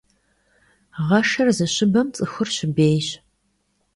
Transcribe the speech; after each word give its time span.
Гъэшыр 1.07 1.47
зыщыбэм 1.57 2.07
цӀыхур 2.15 2.49
щыбейщ. 2.55 3.07